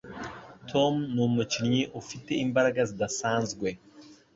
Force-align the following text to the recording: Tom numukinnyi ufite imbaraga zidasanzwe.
Tom 0.69 0.93
numukinnyi 1.13 1.81
ufite 2.01 2.31
imbaraga 2.45 2.81
zidasanzwe. 2.89 3.67